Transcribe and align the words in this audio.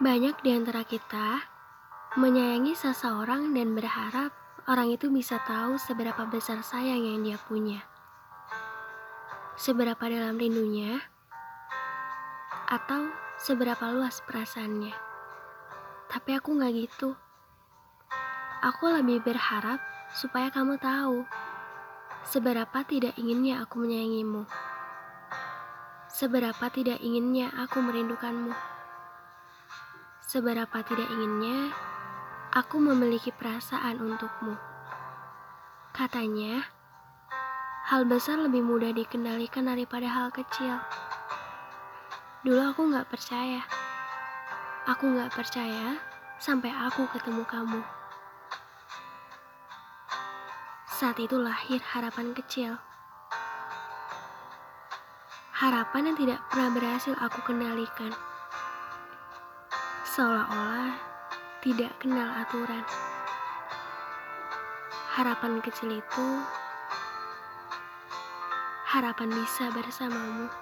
Banyak 0.00 0.40
di 0.40 0.56
antara 0.56 0.80
kita 0.80 1.44
menyayangi 2.16 2.72
seseorang 2.72 3.52
dan 3.52 3.76
berharap 3.76 4.32
orang 4.64 4.96
itu 4.96 5.12
bisa 5.12 5.36
tahu 5.44 5.76
seberapa 5.76 6.24
besar 6.24 6.64
sayang 6.64 7.04
yang 7.04 7.20
dia 7.20 7.36
punya. 7.44 7.84
Seberapa 9.60 10.00
dalam 10.08 10.40
rindunya, 10.40 11.04
atau 12.72 13.12
seberapa 13.36 13.92
luas 13.92 14.24
perasaannya. 14.24 14.96
Tapi 16.08 16.30
aku 16.32 16.56
gak 16.56 16.72
gitu. 16.80 17.12
Aku 18.64 18.88
lebih 18.88 19.20
berharap 19.20 19.84
supaya 20.16 20.48
kamu 20.48 20.80
tahu 20.80 21.28
seberapa 22.24 22.88
tidak 22.88 23.20
inginnya 23.20 23.60
aku 23.68 23.84
menyayangimu. 23.84 24.48
Seberapa 26.08 26.72
tidak 26.72 27.04
inginnya 27.04 27.52
aku 27.52 27.84
merindukanmu 27.84 28.79
seberapa 30.30 30.78
tidak 30.86 31.10
inginnya 31.10 31.74
aku 32.54 32.78
memiliki 32.78 33.34
perasaan 33.34 33.98
untukmu. 33.98 34.54
Katanya, 35.90 36.70
hal 37.90 38.06
besar 38.06 38.38
lebih 38.38 38.62
mudah 38.62 38.94
dikendalikan 38.94 39.66
daripada 39.66 40.06
hal 40.06 40.30
kecil. 40.30 40.78
Dulu 42.46 42.62
aku 42.62 42.94
gak 42.94 43.10
percaya. 43.10 43.66
Aku 44.86 45.10
gak 45.18 45.34
percaya 45.34 45.98
sampai 46.38 46.70
aku 46.70 47.10
ketemu 47.10 47.42
kamu. 47.50 47.82
Saat 50.94 51.18
itu 51.18 51.42
lahir 51.42 51.82
harapan 51.82 52.30
kecil. 52.38 52.78
Harapan 55.58 56.14
yang 56.14 56.16
tidak 56.22 56.38
pernah 56.54 56.70
berhasil 56.70 57.18
aku 57.18 57.42
kendalikan 57.50 58.14
seolah-olah 60.20 60.92
tidak 61.64 61.96
kenal 61.96 62.28
aturan. 62.36 62.84
Harapan 65.16 65.64
kecil 65.64 65.96
itu 65.96 66.28
harapan 68.84 69.32
bisa 69.32 69.72
bersamamu. 69.72 70.52